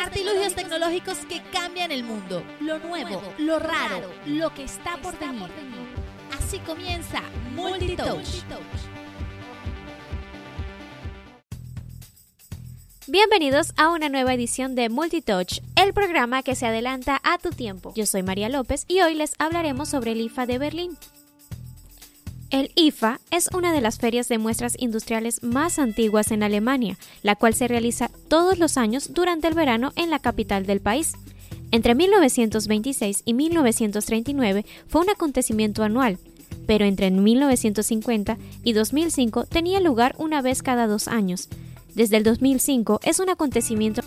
[0.00, 2.42] Artilugios tecnológicos que cambian el mundo.
[2.60, 5.50] Lo nuevo, lo raro, lo que está por venir.
[6.38, 7.20] Así comienza
[7.54, 8.42] Multitouch.
[13.08, 17.92] Bienvenidos a una nueva edición de Multitouch, el programa que se adelanta a tu tiempo.
[17.94, 20.96] Yo soy María López y hoy les hablaremos sobre el IFA de Berlín.
[22.50, 27.36] El IFA es una de las ferias de muestras industriales más antiguas en Alemania, la
[27.36, 31.12] cual se realiza todos los años durante el verano en la capital del país.
[31.70, 36.18] Entre 1926 y 1939 fue un acontecimiento anual,
[36.66, 41.48] pero entre 1950 y 2005 tenía lugar una vez cada dos años.
[41.94, 44.02] Desde el 2005 es un acontecimiento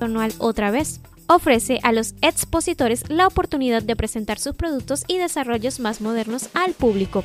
[0.00, 1.00] anual otra vez.
[1.28, 6.72] Ofrece a los expositores la oportunidad de presentar sus productos y desarrollos más modernos al
[6.72, 7.22] público.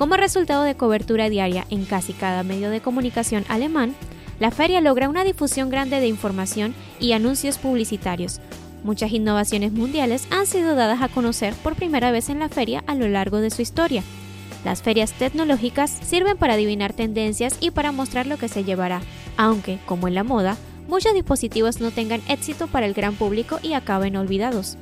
[0.00, 3.94] Como resultado de cobertura diaria en casi cada medio de comunicación alemán,
[4.38, 8.40] la feria logra una difusión grande de información y anuncios publicitarios.
[8.82, 12.94] Muchas innovaciones mundiales han sido dadas a conocer por primera vez en la feria a
[12.94, 14.02] lo largo de su historia.
[14.64, 19.02] Las ferias tecnológicas sirven para adivinar tendencias y para mostrar lo que se llevará,
[19.36, 20.56] aunque, como en la moda,
[20.88, 24.78] muchos dispositivos no tengan éxito para el gran público y acaben olvidados.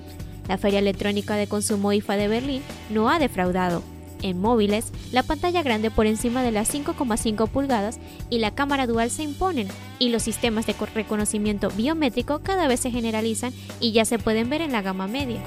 [0.47, 3.83] La Feria Electrónica de Consumo IFA de Berlín no ha defraudado.
[4.23, 7.99] En móviles, la pantalla grande por encima de las 5,5 pulgadas
[8.31, 12.91] y la cámara dual se imponen, y los sistemas de reconocimiento biométrico cada vez se
[12.91, 15.41] generalizan y ya se pueden ver en la gama media.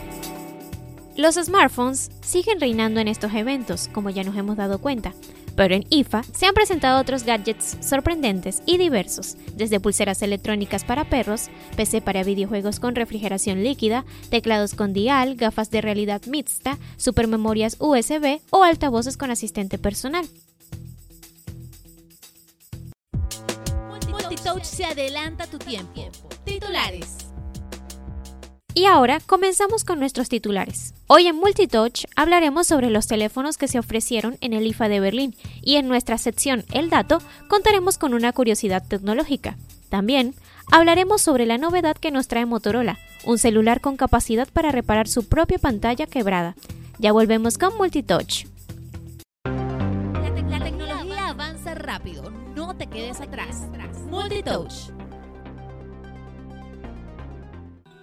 [1.18, 5.14] Los smartphones siguen reinando en estos eventos, como ya nos hemos dado cuenta,
[5.56, 11.06] pero en IFA se han presentado otros gadgets sorprendentes y diversos, desde pulseras electrónicas para
[11.06, 17.78] perros, PC para videojuegos con refrigeración líquida, teclados con dial, gafas de realidad mixta, supermemorias
[17.80, 20.26] USB o altavoces con asistente personal.
[24.10, 26.02] Multitouch se adelanta tu tiempo.
[26.46, 27.31] Titulares.
[28.74, 30.94] Y ahora comenzamos con nuestros titulares.
[31.08, 35.36] Hoy en Multitouch hablaremos sobre los teléfonos que se ofrecieron en el IFA de Berlín
[35.62, 39.58] y en nuestra sección El Dato contaremos con una curiosidad tecnológica.
[39.90, 40.36] También
[40.72, 45.28] hablaremos sobre la novedad que nos trae Motorola, un celular con capacidad para reparar su
[45.28, 46.56] propia pantalla quebrada.
[46.98, 48.46] Ya volvemos con Multitouch.
[49.44, 52.32] La, te- la tecnología avanza rápido.
[52.56, 53.64] No te quedes atrás.
[54.10, 54.92] Multitouch.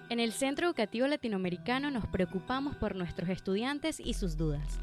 [0.09, 4.79] En el Centro Educativo Latinoamericano nos preocupamos por nuestros estudiantes y sus dudas.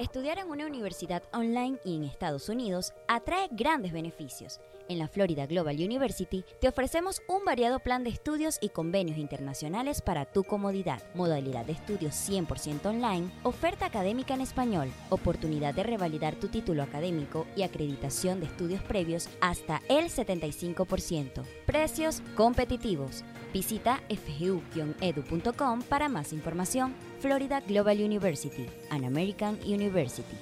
[0.01, 4.59] Estudiar en una universidad online y en Estados Unidos atrae grandes beneficios.
[4.89, 10.01] En la Florida Global University te ofrecemos un variado plan de estudios y convenios internacionales
[10.01, 11.03] para tu comodidad.
[11.13, 17.45] Modalidad de estudios 100% online, oferta académica en español, oportunidad de revalidar tu título académico
[17.55, 21.43] y acreditación de estudios previos hasta el 75%.
[21.67, 23.23] Precios competitivos.
[23.53, 26.95] Visita fgu-edu.com para más información.
[27.21, 30.35] Florida Global University, an American University.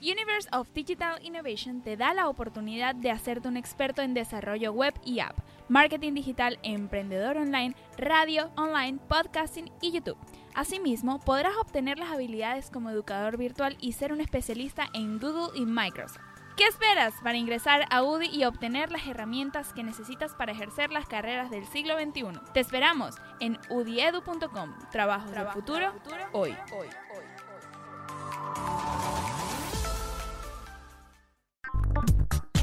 [0.00, 4.92] Universe of Digital Innovation te da la oportunidad de hacerte un experto en desarrollo web
[5.04, 5.38] y app,
[5.68, 10.18] marketing digital, emprendedor online, radio online, podcasting y YouTube.
[10.56, 15.64] Asimismo, podrás obtener las habilidades como educador virtual y ser un especialista en Google y
[15.64, 16.33] Microsoft.
[16.56, 21.06] ¿Qué esperas para ingresar a UDI y obtener las herramientas que necesitas para ejercer las
[21.06, 22.40] carreras del siglo XXI?
[22.52, 24.72] Te esperamos en udiedu.com.
[24.92, 25.92] Trabajos del futuro,
[26.32, 26.56] hoy.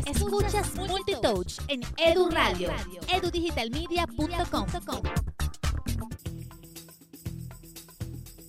[0.05, 2.69] Escuchas Multitouch en Edu Radio,
[3.13, 5.01] edudigitalmedia.com.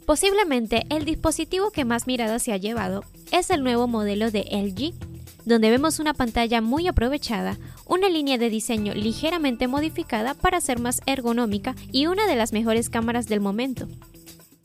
[0.07, 3.03] Posiblemente el dispositivo que más mirada se ha llevado
[3.33, 5.12] es el nuevo modelo de LG,
[5.45, 11.01] donde vemos una pantalla muy aprovechada, una línea de diseño ligeramente modificada para ser más
[11.07, 13.89] ergonómica y una de las mejores cámaras del momento.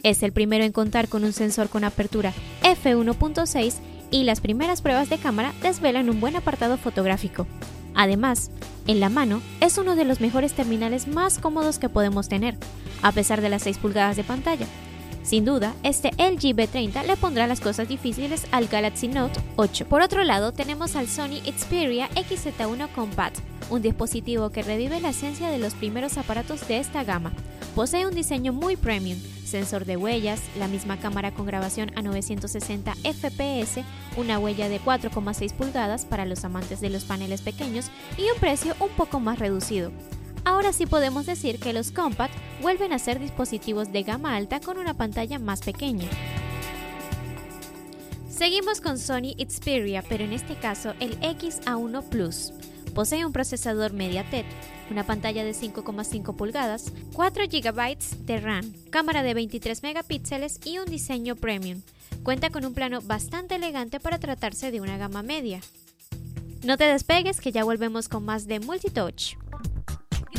[0.03, 3.75] Es el primero en contar con un sensor con apertura f1.6
[4.11, 7.47] y las primeras pruebas de cámara desvelan un buen apartado fotográfico.
[7.93, 8.51] Además,
[8.85, 12.55] en la mano es uno de los mejores terminales más cómodos que podemos tener,
[13.01, 14.67] a pesar de las 6 pulgadas de pantalla.
[15.27, 19.85] Sin duda, este LG B30 le pondrá las cosas difíciles al Galaxy Note 8.
[19.89, 23.39] Por otro lado, tenemos al Sony Xperia XZ1 Compact,
[23.69, 27.33] un dispositivo que revive la esencia de los primeros aparatos de esta gama.
[27.75, 32.93] Posee un diseño muy premium, sensor de huellas, la misma cámara con grabación a 960
[33.03, 33.83] fps,
[34.15, 38.77] una huella de 4,6 pulgadas para los amantes de los paneles pequeños y un precio
[38.79, 39.91] un poco más reducido.
[40.45, 44.77] Ahora sí podemos decir que los Compact vuelven a ser dispositivos de gama alta con
[44.77, 46.07] una pantalla más pequeña.
[48.29, 52.53] Seguimos con Sony Xperia, pero en este caso el XA1 Plus.
[52.93, 54.45] Posee un procesador MediaTek,
[54.91, 60.85] una pantalla de 5,5 pulgadas, 4 GB de RAM, cámara de 23 megapíxeles y un
[60.85, 61.81] diseño premium.
[62.23, 65.61] Cuenta con un plano bastante elegante para tratarse de una gama media.
[66.63, 69.35] No te despegues que ya volvemos con más de Multitouch.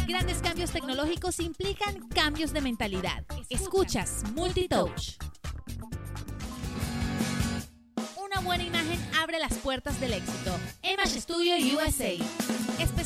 [0.07, 3.25] Grandes cambios tecnológicos implican cambios de mentalidad.
[3.49, 5.17] Escuchas Multitouch.
[8.17, 10.55] Una buena imagen abre las puertas del éxito.
[10.83, 12.13] Image Studio USA.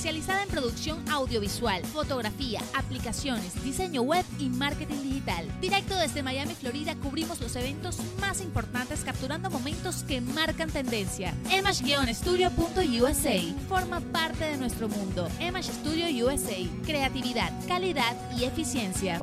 [0.02, 5.46] Especializada en producción audiovisual, fotografía, aplicaciones, diseño web y marketing digital.
[5.60, 11.32] Directo desde Miami, Florida, cubrimos los eventos más importantes capturando momentos que marcan tendencia.
[11.56, 15.28] Image-studio.usa forma parte de nuestro mundo.
[15.38, 16.58] Image Studio USA.
[16.84, 19.22] Creatividad, calidad y eficiencia.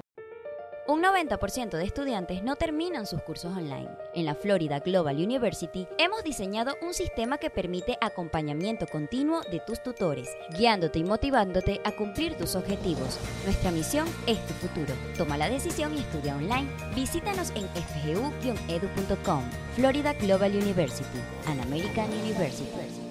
[0.89, 3.89] Un 90% de estudiantes no terminan sus cursos online.
[4.15, 9.83] En la Florida Global University hemos diseñado un sistema que permite acompañamiento continuo de tus
[9.83, 13.19] tutores, guiándote y motivándote a cumplir tus objetivos.
[13.45, 14.95] Nuestra misión es tu futuro.
[15.15, 16.67] Toma la decisión y estudia online.
[16.95, 19.43] Visítanos en fgu-edu.com.
[19.75, 23.08] Florida Global University, an American University.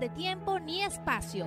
[0.00, 1.46] De tiempo ni espacio.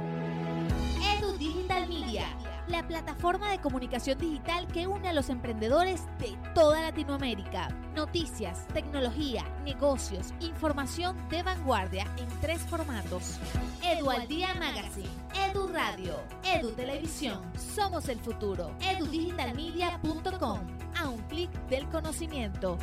[1.17, 2.25] Edu Digital Media,
[2.67, 7.69] la plataforma de comunicación digital que une a los emprendedores de toda Latinoamérica.
[7.95, 13.39] Noticias, tecnología, negocios, información de vanguardia en tres formatos.
[13.83, 15.09] Edu al Día Magazine,
[15.49, 17.41] Edu Radio, Edu Televisión.
[17.57, 18.75] Somos el futuro.
[18.81, 20.59] edudigitalmedia.com.
[20.95, 22.77] A un clic del conocimiento.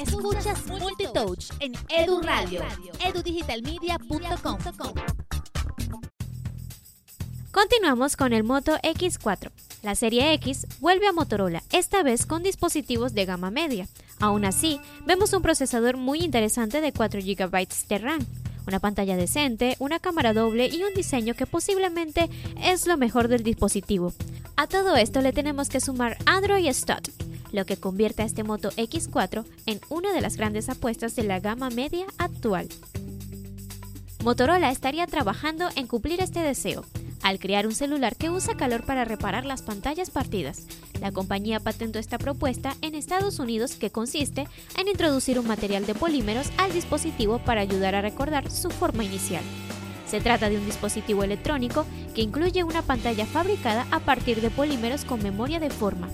[0.00, 2.62] Escuchas Multitouch en Edu Radio,
[3.04, 4.58] edudigitalmedia.com.
[7.52, 9.50] Continuamos con el Moto X4.
[9.82, 13.88] La serie X vuelve a Motorola, esta vez con dispositivos de gama media.
[14.20, 18.26] Aún así, vemos un procesador muy interesante de 4 GB de RAM,
[18.66, 22.30] una pantalla decente, una cámara doble y un diseño que posiblemente
[22.62, 24.14] es lo mejor del dispositivo.
[24.56, 27.10] A todo esto le tenemos que sumar Android Stud,
[27.52, 31.40] lo que convierte a este Moto X4 en una de las grandes apuestas de la
[31.40, 32.68] gama media actual.
[34.24, 36.84] Motorola estaría trabajando en cumplir este deseo,
[37.22, 40.66] al crear un celular que usa calor para reparar las pantallas partidas.
[41.00, 44.46] La compañía patentó esta propuesta en Estados Unidos que consiste
[44.78, 49.42] en introducir un material de polímeros al dispositivo para ayudar a recordar su forma inicial.
[50.06, 55.04] Se trata de un dispositivo electrónico que incluye una pantalla fabricada a partir de polímeros
[55.04, 56.08] con memoria de forma,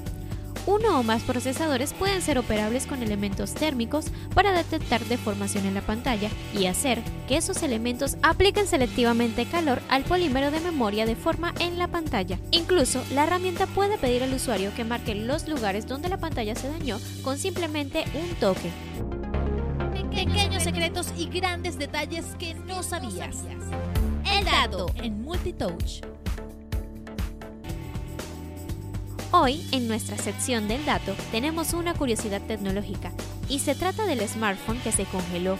[0.67, 5.81] uno o más procesadores pueden ser operables con elementos térmicos para detectar deformación en la
[5.81, 11.55] pantalla y hacer que esos elementos apliquen selectivamente calor al polímero de memoria de forma
[11.61, 12.39] en la pantalla.
[12.51, 16.69] Incluso, la herramienta puede pedir al usuario que marque los lugares donde la pantalla se
[16.69, 18.71] dañó con simplemente un toque.
[20.11, 23.45] Pequeños secretos y grandes detalles que no sabías.
[24.33, 26.16] El dato en Multitouch.
[29.39, 33.13] Hoy, en nuestra sección del dato, tenemos una curiosidad tecnológica
[33.51, 35.59] y se trata del smartphone que se congeló.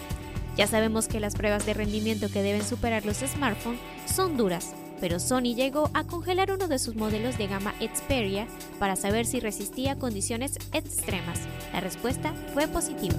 [0.57, 3.79] Ya sabemos que las pruebas de rendimiento que deben superar los smartphones
[4.11, 8.47] son duras, pero Sony llegó a congelar uno de sus modelos de gama Xperia
[8.79, 11.37] para saber si resistía condiciones extremas.
[11.71, 13.15] La respuesta fue positiva.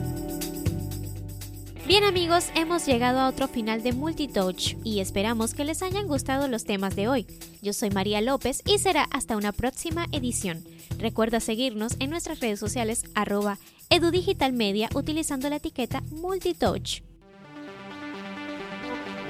[1.88, 6.47] Bien amigos, hemos llegado a otro final de Multitouch y esperamos que les hayan gustado
[6.47, 7.26] los temas de hoy.
[7.62, 10.62] Yo soy María López y será hasta una próxima edición.
[10.99, 13.57] Recuerda seguirnos en nuestras redes sociales arroba
[13.88, 17.00] edudigitalmedia utilizando la etiqueta Multitouch.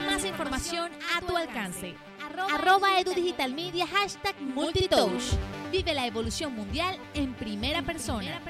[0.05, 1.95] Más información a tu alcance.
[2.53, 5.23] Arroba edudigitalmedia hashtag Multitouch.
[5.71, 8.43] Vive la evolución mundial en primera persona.